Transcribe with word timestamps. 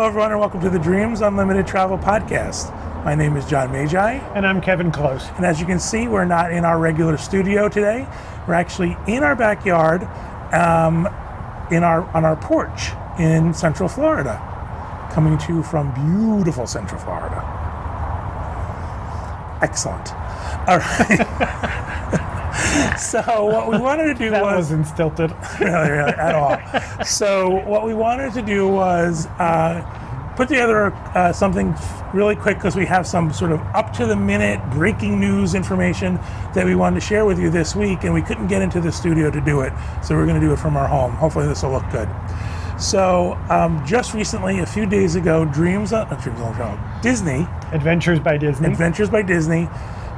Hello, 0.00 0.08
everyone, 0.08 0.30
and 0.30 0.40
welcome 0.40 0.62
to 0.62 0.70
the 0.70 0.78
Dreams 0.78 1.20
Unlimited 1.20 1.66
Travel 1.66 1.98
Podcast. 1.98 2.74
My 3.04 3.14
name 3.14 3.36
is 3.36 3.44
John 3.44 3.70
Magi, 3.70 4.12
And 4.34 4.46
I'm 4.46 4.62
Kevin 4.62 4.90
Close. 4.90 5.28
and 5.36 5.44
as 5.44 5.60
you 5.60 5.66
can 5.66 5.78
see, 5.78 6.08
we're 6.08 6.24
not 6.24 6.52
in 6.52 6.64
our 6.64 6.78
regular 6.78 7.18
studio 7.18 7.68
today. 7.68 8.08
We're 8.48 8.54
actually 8.54 8.96
in 9.06 9.22
our 9.22 9.36
backyard, 9.36 10.04
um, 10.54 11.06
in 11.70 11.84
our 11.84 12.08
on 12.16 12.24
our 12.24 12.34
porch 12.36 12.92
in 13.18 13.52
Central 13.52 13.90
Florida, 13.90 14.40
coming 15.12 15.36
to 15.36 15.56
you 15.56 15.62
from 15.62 15.92
beautiful 15.92 16.66
Central 16.66 16.98
Florida. 16.98 17.36
Excellent. 19.60 20.14
All 20.66 20.78
right. 20.78 21.86
so 22.98 23.44
what 23.44 23.68
we 23.70 23.78
wanted 23.78 24.04
to 24.04 24.14
do 24.14 24.30
That 24.30 24.42
was 24.42 24.70
wasn't 24.70 24.86
stilted. 24.86 25.30
really, 25.60 25.90
really 25.90 26.12
at 26.12 26.34
all. 26.34 27.04
So 27.04 27.50
what 27.66 27.84
we 27.84 27.94
wanted 27.94 28.32
to 28.34 28.42
do 28.42 28.68
was 28.68 29.26
uh, 29.38 30.32
put 30.36 30.48
together 30.48 30.92
uh, 31.14 31.32
something 31.32 31.74
really 32.14 32.36
quick 32.36 32.56
because 32.56 32.76
we 32.76 32.86
have 32.86 33.06
some 33.06 33.32
sort 33.32 33.52
of 33.52 33.60
up 33.74 33.92
to 33.94 34.06
the 34.06 34.16
minute 34.16 34.60
breaking 34.70 35.20
news 35.20 35.54
information 35.54 36.16
that 36.54 36.64
we 36.64 36.74
wanted 36.74 37.00
to 37.00 37.06
share 37.06 37.24
with 37.24 37.38
you 37.38 37.50
this 37.50 37.76
week, 37.76 38.04
and 38.04 38.12
we 38.12 38.22
couldn't 38.22 38.46
get 38.46 38.62
into 38.62 38.80
the 38.80 38.90
studio 38.90 39.30
to 39.30 39.40
do 39.40 39.60
it, 39.60 39.72
so 40.02 40.14
we're 40.14 40.26
going 40.26 40.40
to 40.40 40.46
do 40.46 40.52
it 40.52 40.58
from 40.58 40.76
our 40.76 40.88
home. 40.88 41.12
Hopefully, 41.12 41.46
this 41.46 41.62
will 41.62 41.72
look 41.72 41.90
good. 41.90 42.08
So 42.80 43.34
um, 43.50 43.84
just 43.86 44.14
recently, 44.14 44.60
a 44.60 44.66
few 44.66 44.86
days 44.86 45.14
ago, 45.14 45.44
Dreams, 45.44 45.92
uh, 45.92 46.04
Dreams 46.22 46.40
on 46.40 47.00
Disney 47.02 47.46
Adventures 47.72 48.18
by 48.18 48.38
Disney. 48.38 48.68
Adventures 48.68 49.10
by 49.10 49.22
Disney 49.22 49.68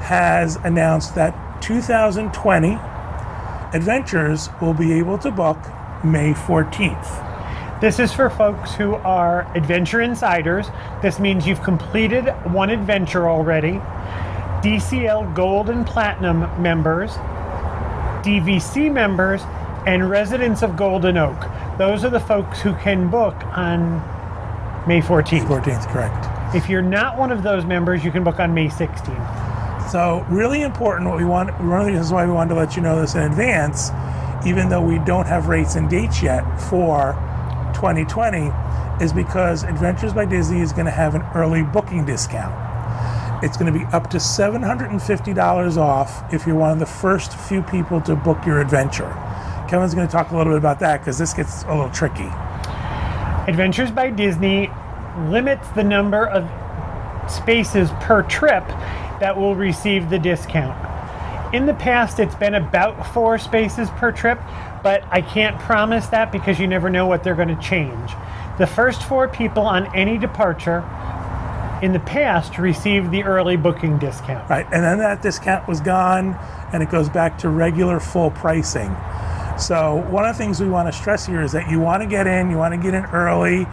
has 0.03 0.57
announced 0.57 1.15
that 1.17 1.35
2020 1.63 2.79
Adventures 3.75 4.51
will 4.61 4.75
be 4.75 4.93
able 4.93 5.17
to 5.17 5.31
book 5.31 5.57
May 6.05 6.35
14th. 6.35 7.81
This 7.81 7.99
is 7.99 8.13
for 8.13 8.29
folks 8.29 8.75
who 8.75 8.97
are 8.97 9.51
adventure 9.57 10.03
insiders. 10.03 10.67
This 11.01 11.19
means 11.19 11.47
you've 11.47 11.63
completed 11.63 12.27
one 12.45 12.69
adventure 12.69 13.31
already. 13.31 13.81
DCL 14.63 15.35
Gold 15.35 15.71
and 15.71 15.87
Platinum 15.87 16.41
members, 16.63 17.13
DVC 18.23 18.93
members, 18.93 19.41
and 19.87 20.11
residents 20.11 20.63
of 20.63 20.77
Golden 20.77 21.17
Oak. 21.17 21.47
Those 21.79 22.05
are 22.05 22.11
the 22.11 22.21
folks 22.21 22.61
who 22.61 22.75
can 22.75 23.09
book 23.09 23.35
on 23.57 23.97
May 24.87 25.01
14th. 25.01 25.47
14th, 25.47 25.89
correct. 25.89 26.55
If 26.55 26.69
you're 26.69 26.83
not 26.83 27.17
one 27.17 27.33
of 27.33 27.43
those 27.43 27.65
members, 27.65 28.05
you 28.05 28.13
can 28.13 28.23
book 28.23 28.39
on 28.39 28.53
May 28.53 28.69
16th. 28.69 29.42
So, 29.91 30.25
really 30.31 30.63
important. 30.63 31.09
What 31.09 31.19
we 31.19 31.25
want, 31.25 31.51
one 31.61 31.81
of 31.81 31.87
the 31.87 31.93
reasons 31.93 32.13
why 32.13 32.25
we 32.25 32.33
wanted 32.33 32.51
to 32.51 32.61
let 32.61 32.77
you 32.77 32.83
know 32.83 33.01
this 33.01 33.15
in 33.15 33.23
advance, 33.23 33.91
even 34.47 34.69
though 34.69 34.81
we 34.81 34.99
don't 35.01 35.27
have 35.27 35.49
rates 35.49 35.75
and 35.75 35.89
dates 35.91 36.23
yet 36.23 36.43
for 36.59 37.13
2020, 37.75 38.51
is 39.03 39.13
because 39.13 39.65
Adventures 39.65 40.13
by 40.13 40.25
Disney 40.25 40.61
is 40.61 40.73
going 40.73 40.87
to 40.87 40.93
have 40.93 41.15
an 41.15 41.23
early 41.35 41.63
booking 41.63 42.05
discount. 42.05 42.55
It's 43.45 43.57
going 43.57 43.73
to 43.73 43.79
be 43.79 43.85
up 43.87 44.09
to 44.11 44.19
$750 44.19 45.77
off 45.77 46.33
if 46.33 46.47
you're 46.47 46.57
one 46.57 46.71
of 46.71 46.79
the 46.79 46.87
first 46.87 47.37
few 47.37 47.63
people 47.63 48.01
to 48.03 48.15
book 48.15 48.47
your 48.47 48.61
adventure. 48.61 49.13
Kevin's 49.69 49.95
going 49.95 50.07
to 50.07 50.13
talk 50.13 50.31
a 50.31 50.37
little 50.37 50.53
bit 50.53 50.59
about 50.59 50.79
that 50.81 51.01
because 51.01 51.19
this 51.19 51.35
gets 51.35 51.65
a 51.65 51.69
little 51.69 51.91
tricky. 51.91 52.31
Adventures 53.49 53.91
by 53.91 54.11
Disney 54.11 54.71
limits 55.29 55.69
the 55.71 55.83
number 55.83 56.27
of 56.29 56.49
spaces 57.31 57.91
per 58.01 58.23
trip 58.23 58.65
that 59.23 59.37
will 59.37 59.55
receive 59.55 60.11
the 60.11 60.19
discount. 60.19 60.77
In 61.55 61.65
the 61.67 61.75
past, 61.75 62.19
it's 62.19 62.35
been 62.35 62.55
about 62.55 63.07
four 63.15 63.39
spaces 63.39 63.89
per 63.91 64.11
trip, 64.11 64.41
but 64.83 65.05
I 65.13 65.23
can't 65.23 65.57
promise 65.61 66.09
that 66.09 66.33
because 66.33 66.59
you 66.59 66.67
never 66.67 66.91
know 66.91 67.07
what 67.07 67.23
they're 67.23 67.37
going 67.37 67.57
to 67.57 67.63
change. 67.63 68.11
The 68.59 68.67
first 68.67 69.05
four 69.05 69.29
people 69.29 69.63
on 69.63 69.95
any 69.95 70.19
departure 70.19 70.79
in 71.83 71.93
the 71.93 72.01
past 72.01 72.59
received 72.59 73.13
the 73.13 73.23
early 73.23 73.57
booking 73.57 73.97
discount. 74.01 74.51
Right, 74.51 74.67
and 74.73 74.83
then 74.83 74.99
that 74.99 75.23
discount 75.23 75.69
was 75.69 75.81
gone, 75.81 76.37
and 76.73 76.83
it 76.83 76.91
goes 76.91 77.09
back 77.09 77.39
to 77.39 77.49
regular 77.49 78.01
full 78.01 78.33
pricing. 78.33 78.93
So 79.57 80.05
one 80.11 80.25
of 80.25 80.37
the 80.37 80.43
things 80.43 80.61
we 80.61 80.69
want 80.69 80.93
to 80.93 80.93
stress 80.93 81.27
here 81.27 81.43
is 81.43 81.53
that 81.53 81.71
you 81.71 81.79
want 81.79 82.03
to 82.03 82.09
get 82.09 82.27
in, 82.27 82.51
you 82.51 82.57
want 82.57 82.75
to 82.75 82.81
get 82.81 82.93
in 82.93 83.05
early. 83.05 83.69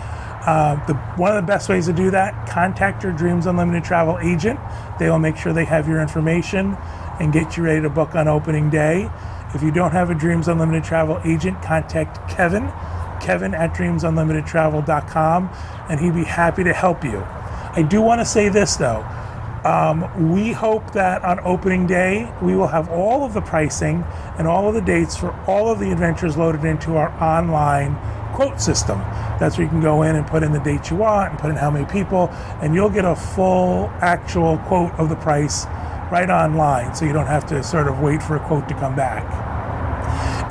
Uh, 0.46 0.84
the, 0.86 0.94
one 1.18 1.36
of 1.36 1.44
the 1.44 1.48
best 1.48 1.68
ways 1.70 1.88
to 1.88 1.94
do 1.94 2.12
that, 2.12 2.48
contact 2.48 3.04
your 3.04 3.12
Dreams 3.12 3.46
Unlimited 3.46 3.84
travel 3.84 4.18
agent. 4.20 4.60
They 4.98 5.10
will 5.10 5.20
make 5.20 5.36
sure 5.36 5.52
they 5.52 5.66
have 5.66 5.88
your 5.88 6.02
information 6.02 6.78
and 7.20 7.34
get 7.34 7.58
you 7.58 7.64
ready 7.64 7.82
to 7.82 7.90
book 7.90 8.16
on 8.16 8.28
opening 8.28 8.70
day. 8.70 9.10
If 9.54 9.62
you 9.62 9.72
don't 9.72 9.92
have 9.92 10.10
a 10.10 10.16
Dreams 10.16 10.48
Unlimited 10.48 10.84
travel 10.84 11.20
agent, 11.26 11.62
contact 11.62 12.30
Kevin, 12.30 12.72
Kevin 13.20 13.54
at 13.54 13.74
dreamsunlimitedtravel.com, 13.74 15.50
and 15.90 16.00
he'd 16.00 16.16
be 16.16 16.24
happy 16.24 16.64
to 16.64 16.74
help 16.74 17.04
you. 17.04 17.20
I 17.20 17.86
do 17.88 18.02
want 18.02 18.22
to 18.22 18.26
say 18.26 18.50
this 18.50 18.78
though. 18.78 19.06
Um, 19.64 20.32
we 20.32 20.54
hope 20.54 20.94
that 20.94 21.22
on 21.24 21.42
opening 21.42 21.86
day, 21.86 22.32
we 22.42 22.56
will 22.56 22.68
have 22.68 22.90
all 22.90 23.26
of 23.26 23.34
the 23.34 23.42
pricing 23.42 24.06
and 24.38 24.48
all 24.48 24.70
of 24.70 24.74
the 24.74 24.82
dates 24.82 25.18
for 25.18 25.38
all 25.48 25.70
of 25.70 25.80
the 25.80 25.92
adventures 25.92 26.38
loaded 26.38 26.64
into 26.64 26.96
our 26.96 27.10
online 27.22 27.98
quote 28.40 28.62
system. 28.62 29.00
That's 29.38 29.58
where 29.58 29.66
you 29.66 29.70
can 29.70 29.82
go 29.82 30.04
in 30.04 30.16
and 30.16 30.26
put 30.26 30.44
in 30.44 30.54
the 30.54 30.62
date 30.62 30.90
you 30.90 30.96
want 30.96 31.32
and 31.32 31.40
put 31.40 31.50
in 31.50 31.58
how 31.58 31.70
many 31.70 31.84
people, 31.86 32.30
and 32.62 32.74
you'll 32.74 32.90
get 32.90 33.04
a 33.04 33.14
full 33.14 33.92
actual 34.00 34.58
quote 34.60 34.94
of 34.94 35.10
the 35.10 35.18
price 35.18 35.66
right 36.10 36.30
online. 36.30 36.96
So 36.96 37.04
you 37.04 37.12
don't 37.12 37.28
have 37.28 37.46
to 37.48 37.62
sort 37.62 37.90
of 37.90 38.00
wait 38.00 38.24
for 38.24 38.38
a 38.38 38.40
quote 38.40 38.70
to 38.70 38.74
come 38.76 38.96
back. 38.96 39.26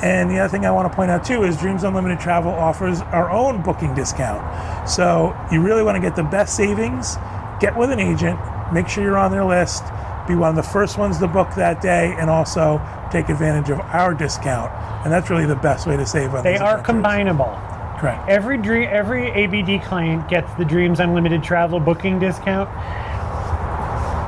And 0.03 0.29
the 0.29 0.37
other 0.37 0.49
thing 0.51 0.67
I 0.67 0.71
want 0.71 0.91
to 0.91 0.95
point 0.95 1.09
out 1.09 1.25
too 1.25 1.43
is 1.43 1.57
Dreams 1.57 1.83
Unlimited 1.83 2.19
Travel 2.19 2.51
offers 2.51 3.01
our 3.01 3.31
own 3.31 3.63
booking 3.63 3.95
discount. 3.95 4.87
So 4.87 5.35
you 5.51 5.59
really 5.59 5.81
want 5.81 5.95
to 5.95 6.01
get 6.01 6.15
the 6.15 6.21
best 6.21 6.55
savings, 6.55 7.17
get 7.59 7.75
with 7.75 7.89
an 7.89 7.99
agent, 7.99 8.39
make 8.71 8.87
sure 8.87 9.03
you're 9.03 9.17
on 9.17 9.31
their 9.31 9.45
list, 9.45 9.83
be 10.27 10.35
one 10.35 10.51
of 10.51 10.55
the 10.55 10.61
first 10.61 10.99
ones 10.99 11.17
to 11.17 11.27
book 11.27 11.49
that 11.55 11.81
day, 11.81 12.13
and 12.19 12.29
also 12.29 12.79
take 13.11 13.29
advantage 13.29 13.71
of 13.71 13.79
our 13.79 14.13
discount. 14.13 14.71
And 15.03 15.11
that's 15.11 15.31
really 15.31 15.47
the 15.47 15.55
best 15.55 15.87
way 15.87 15.97
to 15.97 16.05
save 16.05 16.35
on 16.35 16.43
They 16.43 16.57
are 16.57 16.77
adventures. 16.77 17.03
combinable. 17.03 17.78
Correct. 17.99 18.29
Every 18.29 18.57
dream, 18.57 18.87
every 18.89 19.29
ABD 19.31 19.83
client 19.83 20.29
gets 20.29 20.53
the 20.53 20.63
Dreams 20.63 21.01
Unlimited 21.01 21.43
travel 21.43 21.81
booking 21.81 22.17
discount. 22.17 22.69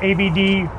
ABD 0.03 0.69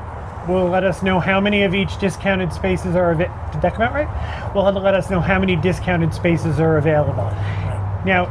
will 0.47 0.67
let 0.67 0.83
us 0.83 1.01
know 1.01 1.19
how 1.19 1.39
many 1.39 1.63
of 1.63 1.73
each 1.73 1.97
discounted 1.99 2.53
spaces 2.53 2.95
are 2.95 3.11
available. 3.11 3.51
Did 3.51 3.61
that 3.63 3.73
come 3.73 3.81
out 3.81 3.93
right? 3.93 4.53
Will 4.53 4.63
let 4.73 4.93
us 4.93 5.09
know 5.09 5.21
how 5.21 5.39
many 5.39 5.55
discounted 5.55 6.13
spaces 6.13 6.59
are 6.59 6.77
available. 6.77 7.25
Now, 8.05 8.27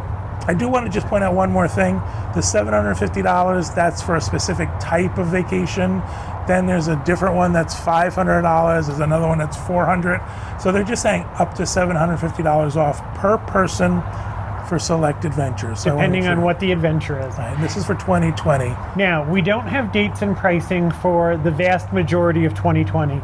I 0.46 0.54
do 0.54 0.68
want 0.68 0.86
to 0.86 0.92
just 0.92 1.06
point 1.06 1.24
out 1.24 1.34
one 1.34 1.50
more 1.50 1.66
thing. 1.66 1.96
The 2.34 2.40
$750, 2.40 3.74
that's 3.74 4.02
for 4.02 4.16
a 4.16 4.20
specific 4.20 4.68
type 4.80 5.18
of 5.18 5.28
vacation. 5.28 6.02
Then 6.46 6.66
there's 6.66 6.88
a 6.88 6.96
different 7.04 7.34
one 7.34 7.52
that's 7.52 7.74
$500. 7.74 8.86
There's 8.86 8.98
another 9.00 9.26
one 9.26 9.38
that's 9.38 9.56
400 9.56 10.20
So 10.60 10.72
they're 10.72 10.82
just 10.82 11.02
saying 11.02 11.24
up 11.38 11.54
to 11.54 11.62
$750 11.62 12.76
off 12.76 13.02
per 13.16 13.38
person 13.38 14.02
for 14.72 14.78
select 14.78 15.26
adventures. 15.26 15.80
So 15.80 15.90
depending 15.90 16.26
on 16.26 16.40
what 16.40 16.58
the 16.58 16.72
adventure 16.72 17.20
is. 17.20 17.38
And 17.38 17.62
this 17.62 17.76
is 17.76 17.84
for 17.84 17.92
2020. 17.92 18.68
Now, 18.96 19.30
we 19.30 19.42
don't 19.42 19.66
have 19.66 19.92
dates 19.92 20.22
and 20.22 20.34
pricing 20.34 20.90
for 20.90 21.36
the 21.36 21.50
vast 21.50 21.92
majority 21.92 22.46
of 22.46 22.54
2020, 22.54 23.20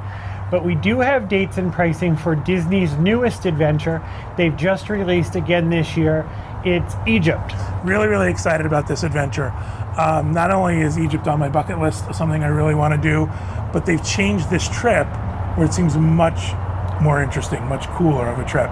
but 0.51 0.63
we 0.63 0.75
do 0.75 1.01
have 1.01 1.27
dates 1.27 1.57
and 1.57 1.73
pricing 1.73 2.19
for 2.19 2.37
Disney's 2.37 2.93
newest 2.99 3.47
adventure. 3.47 4.07
They've 4.37 4.55
just 4.55 4.91
released 4.91 5.37
again 5.37 5.71
this 5.71 5.97
year. 5.97 6.29
It's 6.67 6.95
Egypt. 7.07 7.55
Really, 7.83 8.09
really 8.09 8.31
excited 8.31 8.67
about 8.67 8.87
this 8.87 9.03
adventure. 9.03 9.51
Um, 9.97 10.33
not 10.33 10.51
only 10.51 10.83
is 10.83 10.99
Egypt 10.99 11.27
on 11.29 11.39
my 11.39 11.49
bucket 11.49 11.79
list, 11.79 12.15
something 12.15 12.45
I 12.45 12.49
really 12.49 12.75
want 12.75 12.93
to 12.93 13.01
do, 13.01 13.25
but 13.73 13.87
they've 13.87 14.05
changed 14.05 14.51
this 14.51 14.69
trip 14.69 15.07
where 15.57 15.65
it 15.65 15.73
seems 15.73 15.97
much 15.97 16.53
more 17.01 17.23
interesting, 17.23 17.65
much 17.69 17.87
cooler 17.89 18.29
of 18.29 18.39
a 18.39 18.45
trip. 18.45 18.71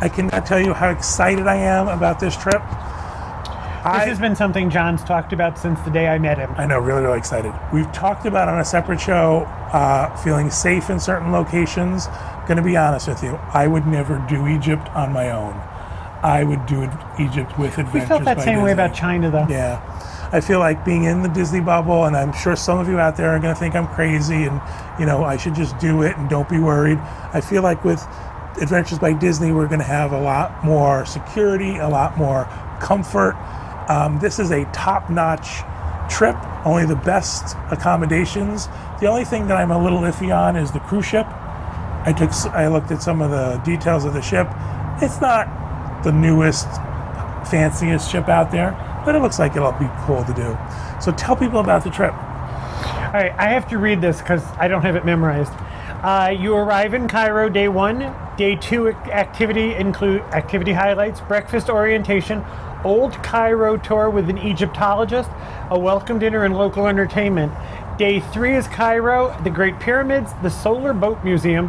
I 0.00 0.08
cannot 0.08 0.46
tell 0.46 0.60
you 0.60 0.74
how 0.74 0.90
excited 0.90 1.46
I 1.48 1.56
am 1.56 1.88
about 1.88 2.20
this 2.20 2.36
trip. 2.36 2.62
This 2.62 3.84
I, 3.84 4.06
has 4.06 4.18
been 4.18 4.36
something 4.36 4.70
John's 4.70 5.02
talked 5.02 5.32
about 5.32 5.58
since 5.58 5.80
the 5.80 5.90
day 5.90 6.08
I 6.08 6.18
met 6.18 6.38
him. 6.38 6.52
I 6.56 6.66
know, 6.66 6.78
really, 6.78 7.02
really 7.02 7.18
excited. 7.18 7.52
We've 7.72 7.90
talked 7.92 8.26
about 8.26 8.48
on 8.48 8.60
a 8.60 8.64
separate 8.64 9.00
show 9.00 9.40
uh, 9.72 10.14
feeling 10.16 10.50
safe 10.50 10.90
in 10.90 11.00
certain 11.00 11.32
locations. 11.32 12.06
Going 12.46 12.58
to 12.58 12.62
be 12.62 12.76
honest 12.76 13.08
with 13.08 13.22
you, 13.22 13.38
I 13.52 13.66
would 13.66 13.86
never 13.86 14.24
do 14.28 14.46
Egypt 14.46 14.88
on 14.90 15.12
my 15.12 15.30
own. 15.30 15.54
I 16.22 16.44
would 16.44 16.66
do 16.66 16.82
Egypt 17.18 17.58
with 17.58 17.78
Adventures 17.78 17.94
We 17.94 18.00
felt 18.00 18.24
that 18.24 18.38
by 18.38 18.44
same 18.44 18.62
way 18.62 18.72
about 18.72 18.94
China, 18.94 19.30
though. 19.30 19.46
Yeah. 19.48 19.80
I 20.32 20.40
feel 20.40 20.58
like 20.58 20.84
being 20.84 21.04
in 21.04 21.22
the 21.22 21.28
Disney 21.28 21.60
bubble, 21.60 22.04
and 22.04 22.16
I'm 22.16 22.32
sure 22.32 22.54
some 22.54 22.78
of 22.78 22.88
you 22.88 22.98
out 22.98 23.16
there 23.16 23.30
are 23.30 23.38
going 23.38 23.54
to 23.54 23.58
think 23.58 23.74
I'm 23.74 23.88
crazy 23.88 24.44
and, 24.44 24.60
you 24.98 25.06
know, 25.06 25.24
I 25.24 25.36
should 25.36 25.54
just 25.54 25.78
do 25.78 26.02
it 26.02 26.16
and 26.16 26.28
don't 26.28 26.48
be 26.48 26.58
worried. 26.58 26.98
I 27.32 27.40
feel 27.40 27.62
like 27.62 27.84
with 27.84 28.04
Adventures 28.60 28.98
by 28.98 29.12
Disney, 29.12 29.52
we're 29.52 29.66
going 29.66 29.80
to 29.80 29.84
have 29.84 30.12
a 30.12 30.20
lot 30.20 30.64
more 30.64 31.06
security, 31.06 31.78
a 31.78 31.88
lot 31.88 32.16
more 32.18 32.44
comfort. 32.80 33.34
Um, 33.88 34.18
this 34.18 34.38
is 34.38 34.50
a 34.50 34.64
top 34.66 35.08
notch 35.10 35.62
trip, 36.10 36.36
only 36.64 36.86
the 36.86 36.96
best 36.96 37.56
accommodations. 37.70 38.68
The 39.00 39.06
only 39.06 39.24
thing 39.24 39.46
that 39.48 39.56
I'm 39.56 39.70
a 39.70 39.82
little 39.82 40.00
iffy 40.00 40.36
on 40.36 40.56
is 40.56 40.72
the 40.72 40.80
cruise 40.80 41.06
ship. 41.06 41.26
I 42.04 42.14
took, 42.16 42.30
I 42.54 42.68
looked 42.68 42.90
at 42.90 43.02
some 43.02 43.20
of 43.20 43.30
the 43.30 43.60
details 43.64 44.04
of 44.04 44.14
the 44.14 44.22
ship. 44.22 44.48
It's 45.00 45.20
not 45.20 46.02
the 46.02 46.12
newest, 46.12 46.66
fanciest 47.50 48.10
ship 48.10 48.28
out 48.28 48.50
there, 48.50 48.72
but 49.04 49.14
it 49.14 49.20
looks 49.20 49.38
like 49.38 49.56
it'll 49.56 49.72
be 49.72 49.88
cool 50.06 50.24
to 50.24 50.34
do. 50.34 50.56
So 51.00 51.12
tell 51.12 51.36
people 51.36 51.60
about 51.60 51.84
the 51.84 51.90
trip. 51.90 52.12
All 52.12 53.14
right, 53.14 53.32
I 53.38 53.48
have 53.48 53.68
to 53.68 53.78
read 53.78 54.00
this 54.00 54.18
because 54.20 54.44
I 54.58 54.68
don't 54.68 54.82
have 54.82 54.96
it 54.96 55.04
memorized. 55.04 55.52
Uh, 56.02 56.34
you 56.38 56.54
arrive 56.54 56.94
in 56.94 57.08
Cairo 57.08 57.48
day 57.48 57.68
one. 57.68 58.14
Day 58.36 58.54
two 58.54 58.88
activity 58.88 59.74
include 59.74 60.20
activity 60.32 60.72
highlights, 60.72 61.20
breakfast 61.20 61.68
orientation, 61.68 62.44
old 62.84 63.14
Cairo 63.24 63.76
tour 63.76 64.08
with 64.08 64.30
an 64.30 64.38
Egyptologist, 64.38 65.28
a 65.70 65.78
welcome 65.78 66.20
dinner, 66.20 66.44
and 66.44 66.56
local 66.56 66.86
entertainment. 66.86 67.52
Day 67.98 68.20
three 68.20 68.54
is 68.54 68.68
Cairo, 68.68 69.36
the 69.42 69.50
Great 69.50 69.80
Pyramids, 69.80 70.30
the 70.40 70.50
Solar 70.50 70.92
Boat 70.92 71.24
Museum, 71.24 71.66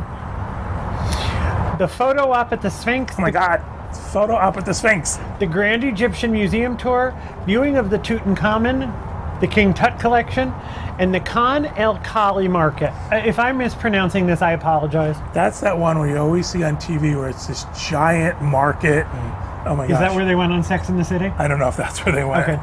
the 1.80 1.88
photo 1.88 2.31
op 2.31 2.52
at 2.54 2.62
the 2.62 2.70
Sphinx, 2.70 3.16
Oh 3.18 3.22
my 3.24 3.31
God, 3.31 3.64
photo 4.12 4.36
op 4.36 4.58
at 4.58 4.66
the 4.68 4.74
Sphinx. 4.76 5.18
the 5.40 5.48
Grand 5.48 5.84
Egyptian 5.84 6.31
Museum 6.31 6.78
tour, 6.78 7.16
viewing 7.48 7.78
of 7.78 7.90
the 7.90 7.98
Tutankhamun, 7.98 9.40
the 9.40 9.48
King 9.48 9.74
Tut 9.74 10.00
collection, 10.00 10.54
and 11.00 11.16
the 11.16 11.19
Khan 11.22 11.66
El 11.78 11.98
Khali 12.00 12.48
market. 12.48 12.92
Uh, 13.12 13.16
If 13.25 13.40
I'm 13.40 13.57
mispronouncing 13.57 14.28
this, 14.28 14.42
I 14.42 14.51
apologize. 14.51 15.16
That's 15.34 15.62
that 15.62 15.78
one 15.78 15.98
where 15.98 16.10
you 16.10 16.18
always 16.18 16.48
see 16.48 16.62
on 16.63 16.75
TV 16.78 17.16
where 17.18 17.30
it's 17.30 17.48
this 17.48 17.66
giant 17.90 18.42
market. 18.42 19.06
And, 19.07 19.68
oh 19.68 19.75
my 19.75 19.86
god. 19.88 19.92
Is 19.92 19.92
gosh. 19.92 20.00
that 20.10 20.16
where 20.16 20.25
they 20.25 20.36
went 20.36 20.51
on 20.51 20.62
Sex 20.63 20.90
in 20.90 20.98
the 20.98 21.06
City? 21.06 21.31
I 21.38 21.48
don't 21.48 21.57
know 21.60 21.69
if 21.69 21.78
that's 21.78 22.06
where 22.06 22.13
they 22.13 22.24
went. 22.25 22.50
Okay. 22.50 22.57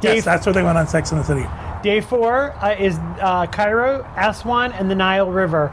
Day, 0.00 0.16
Yes, 0.16 0.24
that's 0.24 0.44
where 0.46 0.52
they 0.52 0.62
went 0.62 0.78
on 0.78 0.86
Sex 0.88 1.12
in 1.12 1.18
the 1.18 1.24
City. 1.24 1.46
day 1.82 2.00
four 2.00 2.52
uh, 2.62 2.74
is 2.78 2.98
uh, 3.20 3.46
Cairo, 3.46 4.04
Aswan, 4.16 4.72
and 4.72 4.90
the 4.90 4.94
Nile 4.96 5.30
River. 5.30 5.72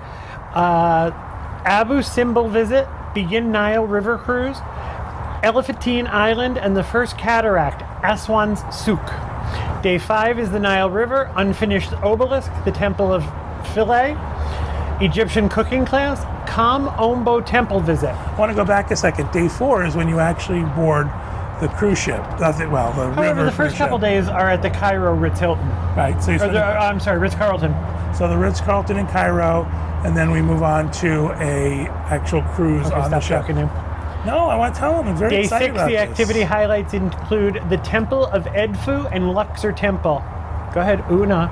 Uh, 0.53 1.11
Abu 1.65 2.01
Simbel 2.01 2.49
visit, 2.49 2.87
begin 3.13 3.51
Nile 3.51 3.85
River 3.85 4.17
cruise, 4.19 4.57
Elephantine 5.43 6.07
Island, 6.07 6.57
and 6.57 6.75
the 6.75 6.83
first 6.83 7.17
cataract, 7.17 7.81
Aswan's 8.03 8.59
Souk. 8.75 9.01
Day 9.81 9.99
five 9.99 10.39
is 10.39 10.49
the 10.49 10.59
Nile 10.59 10.89
River, 10.89 11.31
unfinished 11.35 11.93
obelisk, 12.01 12.51
the 12.65 12.71
Temple 12.71 13.13
of 13.13 13.23
Philae, 13.73 14.17
Egyptian 15.01 15.47
cooking 15.49 15.85
class, 15.85 16.23
Kom 16.49 16.87
Ombo 16.89 17.45
temple 17.45 17.79
visit. 17.79 18.09
I 18.09 18.39
want 18.39 18.49
to 18.51 18.55
go 18.55 18.65
back 18.65 18.89
a 18.89 18.95
second. 18.95 19.31
Day 19.31 19.47
four 19.47 19.85
is 19.85 19.95
when 19.95 20.09
you 20.09 20.19
actually 20.19 20.63
board 20.75 21.07
the 21.61 21.67
cruise 21.77 21.99
ship. 21.99 22.19
Uh, 22.21 22.37
That's 22.37 22.59
it. 22.59 22.69
Well, 22.69 22.91
the 22.93 23.13
However, 23.13 23.41
river 23.41 23.45
the 23.45 23.51
first 23.51 23.75
couple 23.75 23.97
ship. 23.97 24.03
days 24.03 24.27
are 24.27 24.49
at 24.49 24.61
the 24.63 24.69
Cairo 24.71 25.13
Ritz 25.13 25.39
Hilton. 25.39 25.67
Right. 25.95 26.21
So, 26.23 26.31
you 26.31 26.37
Or 26.37 26.39
spend 26.39 26.55
the, 26.55 26.63
I'm 26.63 26.99
sorry, 26.99 27.19
Ritz 27.19 27.35
Carlton. 27.35 27.73
So 28.15 28.27
the 28.27 28.37
Ritz 28.37 28.61
Carlton 28.61 28.97
in 28.97 29.05
Cairo, 29.07 29.65
and 30.03 30.17
then 30.17 30.31
we 30.31 30.41
move 30.41 30.63
on 30.63 30.89
to 30.93 31.31
a 31.33 31.87
actual 32.09 32.41
cruise 32.41 32.87
Okay, 32.87 32.95
on 32.95 33.11
the 33.11 33.19
ship. 33.19 33.45
No, 34.27 34.47
I 34.49 34.57
want 34.57 34.75
to 34.75 34.79
tell 34.79 34.97
them. 34.97 35.07
I'm 35.07 35.15
very 35.15 35.29
Day 35.31 35.39
excited 35.43 35.67
six, 35.67 35.71
about 35.75 35.87
the 35.87 35.93
this. 35.93 36.01
activity 36.01 36.41
highlights 36.41 36.93
include 36.93 37.61
the 37.69 37.77
Temple 37.77 38.25
of 38.25 38.43
Edfu 38.43 39.09
and 39.13 39.31
Luxor 39.31 39.71
Temple. 39.71 40.21
Go 40.73 40.81
ahead, 40.81 41.01
Una. 41.09 41.47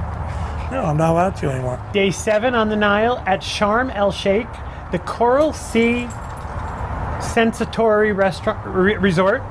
No, 0.71 0.81
I'm 0.83 0.97
not 0.97 1.11
allowed 1.11 1.37
to 1.37 1.49
anymore. 1.49 1.79
Day 1.93 2.11
seven 2.11 2.53
on 2.53 2.67
the 2.67 2.75
Nile 2.75 3.23
at 3.25 3.39
Sharm 3.39 3.95
el 3.95 4.11
Sheikh, 4.11 4.47
the 4.91 4.99
Coral 4.99 5.53
Sea 5.53 6.07
Sensatori 7.21 8.13
Restaurant 8.13 8.65
re- 8.67 8.97
Resort, 8.97 9.41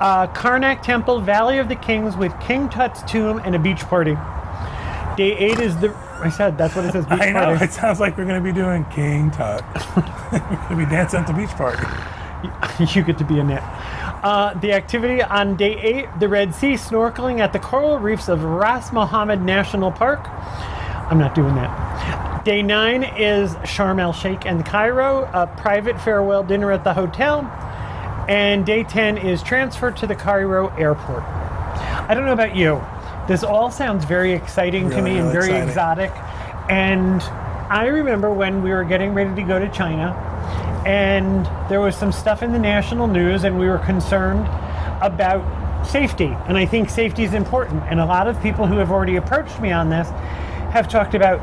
uh, 0.00 0.26
Karnak 0.28 0.82
Temple, 0.82 1.20
Valley 1.20 1.58
of 1.58 1.68
the 1.68 1.76
Kings 1.76 2.16
with 2.16 2.32
King 2.40 2.68
Tut's 2.68 3.04
tomb 3.04 3.40
and 3.44 3.54
a 3.54 3.58
beach 3.60 3.82
party. 3.82 4.16
Day 5.16 5.36
eight 5.36 5.60
is 5.60 5.76
the. 5.78 5.94
I 6.20 6.28
said 6.28 6.58
that's 6.58 6.74
what 6.74 6.86
it 6.86 6.92
says. 6.92 7.06
Beach 7.10 7.20
I 7.20 7.30
know. 7.30 7.44
party. 7.44 7.66
It 7.66 7.72
sounds 7.72 8.00
like 8.00 8.16
we're 8.18 8.24
going 8.24 8.42
to 8.42 8.52
be 8.52 8.52
doing 8.52 8.84
King 8.86 9.30
Tut. 9.30 9.62
we're 10.32 10.40
going 10.40 10.68
to 10.70 10.76
be 10.76 10.86
dancing 10.86 11.20
at 11.20 11.26
the 11.28 11.32
beach 11.32 11.50
party. 11.50 11.84
you 12.94 13.02
get 13.02 13.18
to 13.18 13.24
be 13.24 13.38
in 13.38 13.50
it. 13.50 13.62
Uh, 14.22 14.54
the 14.60 14.72
activity 14.72 15.22
on 15.22 15.56
day 15.56 15.76
eight, 15.80 16.06
the 16.18 16.28
Red 16.28 16.54
Sea, 16.54 16.74
snorkeling 16.74 17.40
at 17.40 17.52
the 17.52 17.58
coral 17.58 17.98
reefs 17.98 18.28
of 18.28 18.42
Ras 18.42 18.92
Mohammed 18.92 19.42
National 19.42 19.90
Park. 19.92 20.28
I'm 21.10 21.18
not 21.18 21.34
doing 21.34 21.54
that. 21.56 22.44
Day 22.44 22.62
nine 22.62 23.04
is 23.04 23.52
Sharm 23.56 24.00
el 24.00 24.12
Sheikh 24.12 24.46
and 24.46 24.64
Cairo, 24.64 25.28
a 25.32 25.46
private 25.46 26.00
farewell 26.00 26.42
dinner 26.42 26.72
at 26.72 26.84
the 26.84 26.94
hotel. 26.94 27.40
And 28.28 28.64
day 28.64 28.84
10 28.84 29.18
is 29.18 29.42
transfer 29.42 29.90
to 29.90 30.06
the 30.06 30.14
Cairo 30.14 30.68
airport. 30.76 31.22
I 31.22 32.14
don't 32.14 32.24
know 32.24 32.32
about 32.32 32.56
you. 32.56 32.82
This 33.28 33.42
all 33.42 33.70
sounds 33.70 34.04
very 34.06 34.32
exciting 34.32 34.88
to 34.90 34.96
Really, 34.96 35.10
me 35.12 35.18
and 35.18 35.30
very 35.32 35.46
exciting. 35.46 35.68
exotic. 35.68 36.12
And 36.70 37.22
I 37.70 37.86
remember 37.86 38.30
when 38.32 38.62
we 38.62 38.70
were 38.70 38.84
getting 38.84 39.12
ready 39.14 39.34
to 39.34 39.42
go 39.42 39.58
to 39.58 39.68
China, 39.70 40.14
and 40.86 41.46
there 41.68 41.80
was 41.80 41.96
some 41.96 42.12
stuff 42.12 42.42
in 42.42 42.52
the 42.52 42.58
national 42.58 43.06
news, 43.06 43.44
and 43.44 43.58
we 43.58 43.66
were 43.66 43.78
concerned 43.78 44.46
about 45.02 45.44
safety. 45.86 46.36
And 46.46 46.56
I 46.56 46.66
think 46.66 46.90
safety 46.90 47.24
is 47.24 47.34
important. 47.34 47.82
And 47.84 48.00
a 48.00 48.06
lot 48.06 48.26
of 48.26 48.40
people 48.42 48.66
who 48.66 48.78
have 48.78 48.90
already 48.90 49.16
approached 49.16 49.60
me 49.60 49.72
on 49.72 49.90
this 49.90 50.08
have 50.72 50.88
talked 50.88 51.14
about 51.14 51.38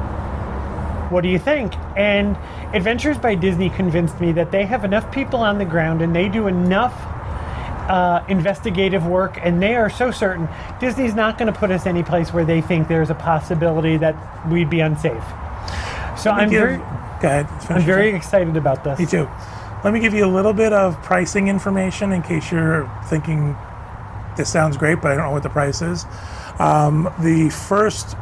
what 1.12 1.22
do 1.22 1.30
you 1.30 1.40
think? 1.40 1.74
And 1.98 2.38
Adventures 2.74 3.18
by 3.18 3.36
Disney 3.36 3.70
convinced 3.70 4.22
me 4.22 4.32
that 4.32 4.52
they 4.52 4.66
have 4.66 4.86
enough 4.86 5.12
people 5.12 5.42
on 5.42 5.58
the 5.58 5.66
ground 5.66 6.02
and 6.02 6.16
they 6.16 6.30
do 6.30 6.48
enough 6.48 6.94
uh, 7.90 8.24
investigative 8.30 9.06
work, 9.06 9.38
and 9.42 9.62
they 9.62 9.76
are 9.76 9.90
so 9.90 10.12
certain 10.12 10.48
Disney's 10.80 11.14
not 11.14 11.38
going 11.38 11.52
to 11.52 11.60
put 11.60 11.72
us 11.72 11.86
any 11.86 12.04
place 12.04 12.32
where 12.32 12.46
they 12.46 12.62
think 12.62 12.88
there's 12.88 13.10
a 13.10 13.16
possibility 13.16 13.98
that 13.98 14.16
we'd 14.48 14.70
be 14.70 14.80
unsafe. 14.80 15.24
So 16.22 16.32
I'm 16.32 16.50
Give- 16.50 16.62
very, 16.62 16.78
Go 16.78 17.28
ahead. 17.28 17.48
I'm 17.70 17.82
very 17.82 18.16
excited 18.16 18.56
about 18.56 18.84
this. 18.84 19.00
Me 19.00 19.06
too. 19.06 19.28
Let 19.84 19.94
me 19.94 20.00
give 20.00 20.14
you 20.14 20.26
a 20.26 20.34
little 20.34 20.54
bit 20.54 20.72
of 20.72 21.02
pricing 21.02 21.48
information 21.48 22.12
in 22.12 22.22
case 22.22 22.52
you're 22.52 22.90
thinking 23.06 23.58
this 24.38 24.52
sounds 24.52 24.78
great, 24.78 25.02
but 25.02 25.12
I 25.12 25.16
don't 25.16 25.26
know 25.26 25.32
what 25.32 25.44
the 25.44 25.50
price 25.50 25.82
is. 25.82 26.06
Um, 26.60 27.12
the 27.20 27.50
first 27.50 28.16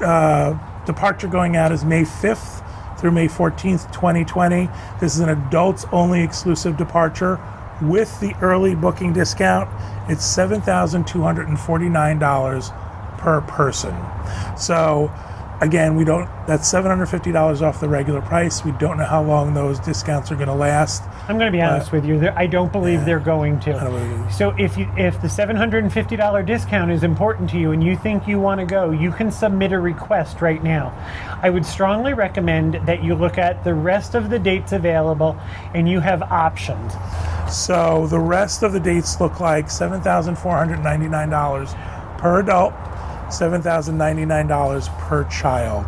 uh, 0.00 0.56
departure 0.86 1.26
going 1.26 1.56
out 1.56 1.72
is 1.72 1.84
May 1.84 2.02
5th 2.02 2.62
through 2.98 3.10
May 3.10 3.26
14th, 3.26 3.92
2020. 3.92 4.68
This 5.00 5.16
is 5.16 5.20
an 5.20 5.28
adults 5.28 5.84
only 5.90 6.22
exclusive 6.22 6.76
departure 6.76 7.40
with 7.82 8.20
the 8.20 8.34
early 8.40 8.76
booking 8.76 9.12
discount. 9.12 9.68
It's 10.08 10.24
$7,249 10.24 13.18
per 13.18 13.40
person. 13.42 13.96
So, 14.56 15.10
again, 15.60 15.96
we 15.96 16.04
don't, 16.04 16.28
that's 16.46 16.72
$750 16.72 17.62
off 17.62 17.80
the 17.80 17.88
regular 17.88 18.20
price. 18.20 18.64
We 18.64 18.70
don't 18.72 18.98
know 18.98 19.04
how 19.04 19.22
long 19.22 19.54
those 19.54 19.78
discounts 19.80 20.30
are 20.30 20.36
going 20.36 20.48
to 20.48 20.54
last. 20.54 21.02
I'm 21.28 21.38
going 21.38 21.50
to 21.50 21.56
be 21.56 21.62
honest 21.62 21.92
with 21.92 22.04
you. 22.04 22.28
I 22.34 22.46
don't 22.46 22.72
believe 22.72 23.04
they're 23.04 23.18
going 23.18 23.58
to. 23.60 23.72
don't 23.72 23.84
believe 23.84 24.10
it. 24.10 24.32
So 24.32 24.54
if 24.58 24.76
you 24.76 24.90
if 24.96 25.20
the 25.22 25.28
$750 25.28 26.46
discount 26.46 26.90
is 26.90 27.02
important 27.02 27.48
to 27.50 27.58
you 27.58 27.72
and 27.72 27.82
you 27.82 27.96
think 27.96 28.28
you 28.28 28.38
want 28.38 28.60
to 28.60 28.66
go, 28.66 28.90
you 28.90 29.10
can 29.10 29.30
submit 29.30 29.72
a 29.72 29.78
request 29.78 30.42
right 30.42 30.62
now. 30.62 30.92
I 31.42 31.48
would 31.50 31.64
strongly 31.64 32.12
recommend 32.14 32.74
that 32.86 33.02
you 33.02 33.14
look 33.14 33.38
at 33.38 33.64
the 33.64 33.74
rest 33.74 34.14
of 34.14 34.30
the 34.30 34.38
dates 34.38 34.72
available 34.72 35.38
and 35.74 35.88
you 35.88 36.00
have 36.00 36.22
options. 36.22 36.92
So 37.50 38.06
the 38.06 38.18
rest 38.18 38.62
of 38.62 38.72
the 38.72 38.80
dates 38.80 39.20
look 39.20 39.40
like 39.40 39.66
$7,499 39.66 42.18
per 42.18 42.40
adult, 42.40 42.72
$7,099 43.34 44.98
per 44.98 45.24
child. 45.24 45.86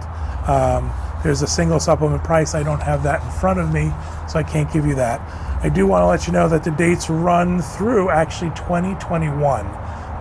Um, 0.48 0.92
there's 1.22 1.42
a 1.42 1.46
single 1.46 1.80
supplement 1.80 2.22
price. 2.22 2.54
I 2.54 2.62
don't 2.62 2.82
have 2.82 3.02
that 3.02 3.22
in 3.22 3.30
front 3.30 3.58
of 3.58 3.72
me, 3.72 3.92
so 4.28 4.38
I 4.38 4.42
can't 4.42 4.72
give 4.72 4.86
you 4.86 4.94
that. 4.96 5.20
I 5.64 5.68
do 5.68 5.86
want 5.86 6.02
to 6.02 6.06
let 6.06 6.26
you 6.26 6.32
know 6.32 6.48
that 6.48 6.64
the 6.64 6.70
dates 6.70 7.08
run 7.10 7.62
through 7.62 8.10
actually 8.10 8.50
2021. 8.50 9.64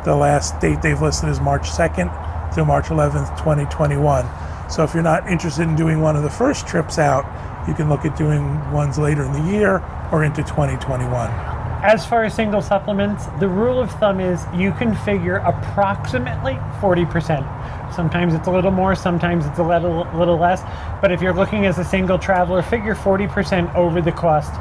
The 0.03 0.15
last 0.15 0.59
date 0.59 0.81
they've 0.81 0.99
listed 0.99 1.29
is 1.29 1.39
March 1.39 1.69
2nd 1.69 2.53
through 2.53 2.65
March 2.65 2.85
11th, 2.85 3.37
2021. 3.37 4.25
So 4.69 4.83
if 4.83 4.93
you're 4.93 5.03
not 5.03 5.29
interested 5.29 5.63
in 5.63 5.75
doing 5.75 6.01
one 6.01 6.15
of 6.15 6.23
the 6.23 6.29
first 6.29 6.67
trips 6.67 6.97
out, 6.97 7.25
you 7.67 7.73
can 7.73 7.89
look 7.89 8.05
at 8.05 8.17
doing 8.17 8.71
ones 8.71 8.97
later 8.97 9.23
in 9.23 9.33
the 9.33 9.51
year 9.51 9.83
or 10.11 10.23
into 10.23 10.41
2021. 10.43 11.54
As 11.85 12.03
far 12.03 12.23
as 12.23 12.33
single 12.33 12.63
supplements, 12.63 13.27
the 13.39 13.47
rule 13.47 13.79
of 13.79 13.91
thumb 13.99 14.19
is 14.19 14.43
you 14.55 14.71
can 14.71 14.95
figure 14.95 15.35
approximately 15.35 16.53
40%. 16.81 17.93
Sometimes 17.93 18.33
it's 18.33 18.47
a 18.47 18.51
little 18.51 18.71
more, 18.71 18.95
sometimes 18.95 19.45
it's 19.45 19.59
a 19.59 19.63
little, 19.63 20.07
little 20.15 20.35
less. 20.35 20.63
But 20.99 21.11
if 21.11 21.21
you're 21.21 21.31
looking 21.31 21.67
as 21.67 21.77
a 21.77 21.85
single 21.85 22.17
traveler, 22.17 22.63
figure 22.63 22.95
40% 22.95 23.75
over 23.75 24.01
the 24.01 24.11
cost 24.11 24.51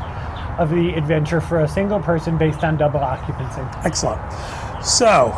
of 0.59 0.69
the 0.69 0.93
adventure 0.93 1.41
for 1.41 1.61
a 1.61 1.69
single 1.69 1.99
person 1.99 2.37
based 2.37 2.63
on 2.63 2.77
double 2.77 3.01
occupancy. 3.01 3.63
Excellent. 3.87 4.21
So, 4.85 5.35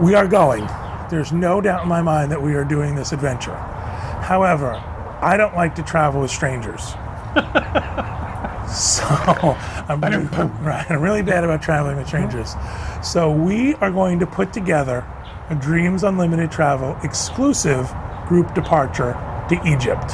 we 0.00 0.14
are 0.14 0.28
going. 0.28 0.68
There's 1.10 1.32
no 1.32 1.60
doubt 1.60 1.82
in 1.82 1.88
my 1.88 2.00
mind 2.00 2.30
that 2.30 2.40
we 2.40 2.54
are 2.54 2.64
doing 2.64 2.94
this 2.94 3.10
adventure. 3.10 3.56
However, 3.56 4.74
I 5.20 5.36
don't 5.36 5.56
like 5.56 5.74
to 5.74 5.82
travel 5.82 6.20
with 6.20 6.30
strangers. 6.30 6.94
so, 8.76 9.04
I'm 9.04 10.00
really, 10.00 10.24
right, 10.60 10.90
I'm 10.90 11.02
really 11.02 11.22
bad 11.22 11.44
about 11.44 11.62
traveling 11.62 11.96
with 11.96 12.06
strangers. 12.06 12.54
So, 13.02 13.30
we 13.30 13.74
are 13.76 13.90
going 13.90 14.18
to 14.20 14.26
put 14.26 14.52
together 14.52 15.06
a 15.50 15.54
Dreams 15.54 16.04
Unlimited 16.04 16.50
Travel 16.50 16.96
exclusive 17.02 17.92
group 18.26 18.54
departure 18.54 19.12
to 19.50 19.60
Egypt. 19.66 20.12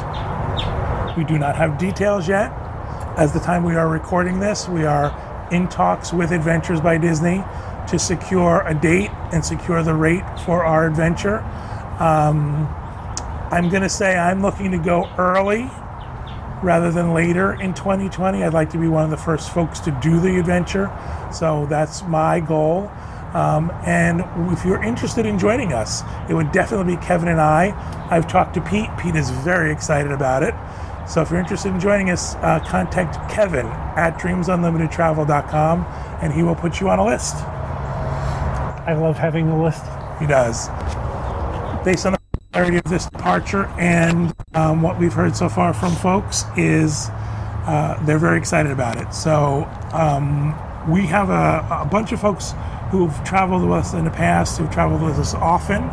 We 1.17 1.25
do 1.25 1.39
not 1.39 1.57
have 1.57 1.79
details 1.79 2.29
yet. 2.29 2.51
As 3.17 3.33
the 3.33 3.41
time 3.41 3.63
we 3.63 3.77
are 3.77 3.89
recording 3.89 4.41
this, 4.41 4.69
we 4.69 4.85
are 4.85 5.13
in 5.53 5.69
talks 5.69 6.13
with 6.13 6.33
Adventures 6.33 6.81
by 6.81 6.99
Disney 6.99 7.45
to 7.89 7.99
secure 7.99 8.63
a 8.67 8.75
date 8.75 9.11
and 9.33 9.45
secure 9.45 9.83
the 9.83 9.95
rate 9.95 10.25
for 10.41 10.65
our 10.65 10.87
adventure. 10.87 11.39
Um, 12.01 12.67
I'm 13.51 13.69
going 13.69 13.83
to 13.83 13.89
say 13.89 14.17
I'm 14.17 14.43
looking 14.43 14.73
to 14.73 14.79
go 14.79 15.09
early 15.17 15.71
rather 16.63 16.91
than 16.91 17.15
later 17.15 17.53
in 17.61 17.75
2020. 17.75 18.43
I'd 18.43 18.53
like 18.53 18.71
to 18.71 18.79
be 18.79 18.89
one 18.89 19.05
of 19.05 19.11
the 19.11 19.17
first 19.17 19.51
folks 19.51 19.81
to 19.81 19.91
do 20.03 20.21
the 20.21 20.39
adventure. 20.39 20.91
So 21.33 21.67
that's 21.67 22.03
my 22.05 22.41
goal. 22.41 22.91
Um, 23.35 23.71
and 23.85 24.25
if 24.53 24.65
you're 24.65 24.83
interested 24.83 25.27
in 25.27 25.39
joining 25.39 25.73
us, 25.73 26.03
it 26.29 26.35
would 26.35 26.51
definitely 26.51 26.97
be 26.97 27.03
Kevin 27.03 27.29
and 27.29 27.41
I. 27.41 27.75
I've 28.11 28.27
talked 28.27 28.55
to 28.55 28.61
Pete. 28.61 28.89
Pete 28.99 29.17
is 29.17 29.31
very 29.31 29.71
excited 29.71 30.13
about 30.13 30.43
it. 30.43 30.55
So 31.09 31.23
if 31.23 31.31
you're 31.31 31.41
interested 31.41 31.73
in 31.73 31.81
joining 31.81 32.11
us, 32.11 32.35
uh, 32.37 32.61
contact 32.67 33.31
Kevin 33.31 33.67
at 33.67 34.19
dreamsunlimitedtravel.com 34.19 35.85
and 36.21 36.33
he 36.33 36.43
will 36.43 36.55
put 36.55 36.81
you 36.81 36.89
on 36.89 36.99
a 36.99 37.07
list. 37.07 37.37
I 37.37 38.95
love 38.99 39.17
having 39.17 39.49
a 39.49 39.63
list. 39.63 39.85
He 40.19 40.27
does. 40.27 40.69
Based 41.85 42.05
on 42.07 42.18
popularity 42.59 42.79
of 42.85 42.91
this 42.91 43.07
departure 43.07 43.67
and 43.79 44.35
um, 44.55 44.83
what 44.83 44.99
we've 44.99 45.13
heard 45.13 45.37
so 45.37 45.49
far 45.49 45.73
from 45.73 45.95
folks, 45.95 46.45
is 46.57 47.09
uh, 47.67 47.97
they're 48.05 48.19
very 48.19 48.39
excited 48.39 48.73
about 48.73 48.97
it. 48.97 49.15
So 49.15 49.65
um, 49.93 50.55
we 50.91 51.07
have 51.07 51.31
a, 51.31 51.83
a 51.83 51.89
bunch 51.89 52.11
of 52.11 52.21
folks 52.21 52.55
who've 52.91 53.15
traveled 53.25 53.63
with 53.63 53.79
us 53.79 53.95
in 53.95 54.05
the 54.05 54.11
past, 54.11 54.59
who've 54.59 54.71
traveled 54.71 55.03
with 55.03 55.19
us 55.19 55.35
often, 55.35 55.85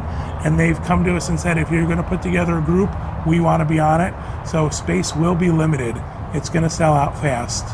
and 0.43 0.59
they've 0.59 0.81
come 0.83 1.03
to 1.03 1.15
us 1.15 1.29
and 1.29 1.39
said, 1.39 1.57
if 1.57 1.69
you're 1.69 1.85
going 1.85 1.97
to 1.97 2.03
put 2.03 2.21
together 2.23 2.57
a 2.57 2.61
group, 2.61 2.89
we 3.27 3.39
want 3.39 3.61
to 3.61 3.65
be 3.65 3.79
on 3.79 4.01
it. 4.01 4.13
So 4.47 4.69
space 4.69 5.15
will 5.15 5.35
be 5.35 5.51
limited. 5.51 5.95
It's 6.33 6.49
going 6.49 6.63
to 6.63 6.69
sell 6.69 6.93
out 6.93 7.15
fast. 7.19 7.65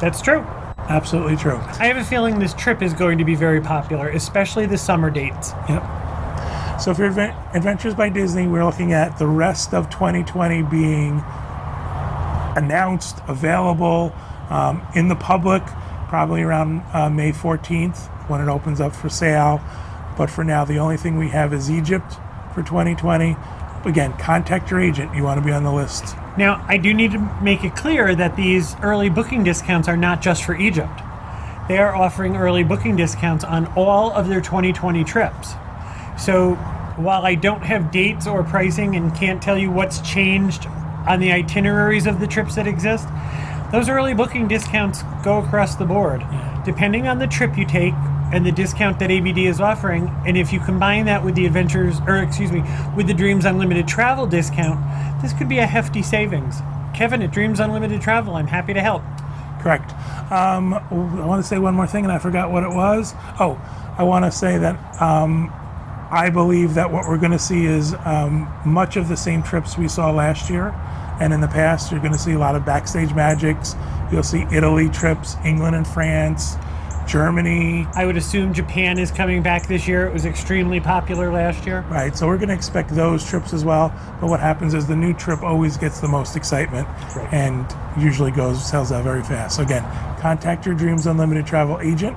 That's 0.00 0.20
true. 0.20 0.40
Absolutely 0.88 1.36
true. 1.36 1.56
I 1.80 1.86
have 1.86 1.96
a 1.96 2.04
feeling 2.04 2.38
this 2.38 2.54
trip 2.54 2.82
is 2.82 2.92
going 2.92 3.18
to 3.18 3.24
be 3.24 3.34
very 3.34 3.60
popular, 3.60 4.08
especially 4.10 4.66
the 4.66 4.78
summer 4.78 5.10
dates. 5.10 5.52
Yep. 5.68 5.82
So 6.78 6.92
for 6.92 7.06
Advent- 7.06 7.34
Adventures 7.54 7.94
by 7.94 8.10
Disney, 8.10 8.46
we're 8.46 8.64
looking 8.64 8.92
at 8.92 9.18
the 9.18 9.26
rest 9.26 9.72
of 9.72 9.88
2020 9.88 10.62
being 10.64 11.24
announced, 12.54 13.18
available 13.26 14.14
um, 14.50 14.86
in 14.94 15.08
the 15.08 15.16
public, 15.16 15.62
probably 16.08 16.42
around 16.42 16.82
uh, 16.92 17.08
May 17.08 17.32
14th 17.32 18.08
when 18.28 18.42
it 18.42 18.48
opens 18.48 18.80
up 18.80 18.94
for 18.94 19.08
sale. 19.08 19.60
But 20.18 20.28
for 20.28 20.44
now, 20.44 20.66
the 20.66 20.76
only 20.76 20.98
thing 20.98 21.16
we 21.16 21.30
have 21.30 21.54
is 21.54 21.70
Egypt 21.70 22.12
for 22.52 22.62
2020. 22.62 23.36
Again, 23.86 24.12
contact 24.18 24.70
your 24.70 24.78
agent. 24.80 25.14
You 25.14 25.22
want 25.22 25.40
to 25.40 25.44
be 25.44 25.52
on 25.52 25.64
the 25.64 25.72
list. 25.72 26.14
Now, 26.36 26.62
I 26.68 26.76
do 26.76 26.92
need 26.92 27.12
to 27.12 27.18
make 27.42 27.64
it 27.64 27.74
clear 27.74 28.14
that 28.14 28.36
these 28.36 28.76
early 28.82 29.08
booking 29.08 29.44
discounts 29.44 29.88
are 29.88 29.96
not 29.96 30.20
just 30.20 30.44
for 30.44 30.54
Egypt. 30.54 31.00
They 31.68 31.78
are 31.78 31.96
offering 31.96 32.36
early 32.36 32.64
booking 32.64 32.96
discounts 32.96 33.44
on 33.44 33.66
all 33.76 34.12
of 34.12 34.28
their 34.28 34.42
2020 34.42 35.04
trips. 35.04 35.54
So, 36.18 36.54
while 36.96 37.26
I 37.26 37.34
don't 37.34 37.62
have 37.62 37.90
dates 37.90 38.26
or 38.26 38.42
pricing 38.42 38.96
and 38.96 39.14
can't 39.14 39.42
tell 39.42 39.58
you 39.58 39.70
what's 39.70 40.00
changed 40.00 40.66
on 41.06 41.20
the 41.20 41.30
itineraries 41.32 42.06
of 42.06 42.20
the 42.20 42.26
trips 42.26 42.54
that 42.54 42.66
exist, 42.66 43.06
those 43.70 43.88
early 43.88 44.14
booking 44.14 44.48
discounts 44.48 45.02
go 45.22 45.38
across 45.38 45.76
the 45.76 45.84
board. 45.84 46.24
Depending 46.64 47.06
on 47.06 47.18
the 47.18 47.26
trip 47.26 47.56
you 47.58 47.66
take 47.66 47.94
and 48.32 48.44
the 48.44 48.52
discount 48.52 48.98
that 48.98 49.10
ABD 49.10 49.38
is 49.38 49.60
offering, 49.60 50.10
and 50.26 50.36
if 50.36 50.52
you 50.52 50.60
combine 50.60 51.04
that 51.04 51.24
with 51.24 51.34
the 51.34 51.46
adventures, 51.46 52.00
or 52.06 52.16
excuse 52.16 52.50
me, 52.50 52.62
with 52.96 53.06
the 53.06 53.14
Dreams 53.14 53.44
Unlimited 53.44 53.86
travel 53.86 54.26
discount, 54.26 54.80
this 55.22 55.32
could 55.32 55.48
be 55.48 55.58
a 55.58 55.66
hefty 55.66 56.02
savings. 56.02 56.56
Kevin 56.94 57.22
at 57.22 57.30
Dreams 57.30 57.60
Unlimited 57.60 58.00
Travel, 58.00 58.34
I'm 58.34 58.46
happy 58.46 58.72
to 58.72 58.80
help. 58.80 59.02
Correct. 59.60 59.92
Um, 60.32 60.74
I 60.74 61.26
want 61.26 61.42
to 61.42 61.46
say 61.46 61.58
one 61.58 61.74
more 61.74 61.86
thing, 61.86 62.04
and 62.04 62.12
I 62.12 62.18
forgot 62.18 62.50
what 62.50 62.62
it 62.62 62.70
was. 62.70 63.14
Oh, 63.38 63.60
I 63.98 64.02
want 64.02 64.24
to 64.24 64.30
say 64.30 64.58
that 64.58 65.02
um, 65.02 65.52
I 66.10 66.30
believe 66.30 66.74
that 66.74 66.90
what 66.90 67.08
we're 67.08 67.18
going 67.18 67.32
to 67.32 67.38
see 67.38 67.64
is 67.66 67.94
um, 68.04 68.52
much 68.64 68.96
of 68.96 69.08
the 69.08 69.16
same 69.16 69.42
trips 69.42 69.76
we 69.76 69.88
saw 69.88 70.10
last 70.10 70.48
year 70.50 70.68
and 71.20 71.32
in 71.32 71.40
the 71.40 71.48
past. 71.48 71.90
You're 71.90 72.00
going 72.00 72.12
to 72.12 72.18
see 72.18 72.32
a 72.32 72.38
lot 72.38 72.54
of 72.54 72.64
backstage 72.64 73.12
magics. 73.14 73.74
You'll 74.12 74.22
see 74.22 74.46
Italy 74.52 74.88
trips, 74.88 75.36
England 75.44 75.74
and 75.74 75.86
France, 75.86 76.56
Germany. 77.08 77.86
I 77.94 78.04
would 78.06 78.16
assume 78.16 78.52
Japan 78.52 78.98
is 78.98 79.10
coming 79.10 79.42
back 79.42 79.66
this 79.66 79.88
year. 79.88 80.06
It 80.06 80.12
was 80.12 80.26
extremely 80.26 80.80
popular 80.80 81.32
last 81.32 81.66
year. 81.66 81.80
Right, 81.88 82.16
so 82.16 82.26
we're 82.26 82.36
going 82.36 82.48
to 82.50 82.54
expect 82.54 82.90
those 82.90 83.28
trips 83.28 83.52
as 83.52 83.64
well. 83.64 83.92
But 84.20 84.28
what 84.28 84.40
happens 84.40 84.74
is 84.74 84.86
the 84.86 84.96
new 84.96 85.14
trip 85.14 85.42
always 85.42 85.76
gets 85.76 86.00
the 86.00 86.08
most 86.08 86.36
excitement 86.36 86.86
Right. 87.16 87.28
and 87.32 87.66
usually 88.00 88.30
goes 88.30 88.64
sells 88.64 88.92
out 88.92 89.02
very 89.04 89.22
fast. 89.22 89.56
So 89.56 89.62
again, 89.62 89.82
contact 90.20 90.66
your 90.66 90.74
Dreams 90.74 91.06
Unlimited 91.06 91.46
travel 91.46 91.80
agent. 91.80 92.16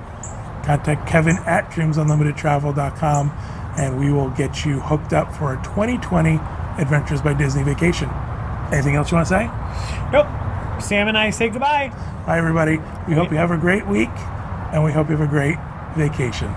Contact 0.63 1.08
Kevin 1.08 1.38
at 1.48 1.72
dreamsunlimitedtravel.com 1.72 3.31
and 3.80 3.98
we 3.98 4.12
will 4.12 4.30
get 4.32 4.66
you 4.66 4.80
hooked 4.82 5.14
up 5.14 5.34
for 5.34 5.54
a 5.54 5.64
2020 5.64 6.40
Adventures 6.78 7.22
by 7.22 7.34
Disney 7.34 7.64
vacation. 7.64 8.10
Anything 8.72 8.96
else 8.96 9.10
you 9.10 9.16
want 9.16 9.28
to 9.28 9.34
say? 9.34 9.46
Nope. 10.12 10.28
Sam 10.82 11.08
and 11.08 11.18
I 11.18 11.30
say 11.30 11.50
goodbye. 11.50 11.90
Bye, 12.26 12.38
everybody. 12.38 12.78
We 13.08 13.16
hope 13.16 13.32
you 13.32 13.38
have 13.38 13.52
a 13.52 13.58
great 13.58 13.88
week 13.88 14.10
and 14.72 14.84
we 14.84 14.92
hope 14.92 15.10
you 15.10 15.18
have 15.18 15.28
a 15.28 15.30
great 15.30 15.58
vacation. 15.96 16.54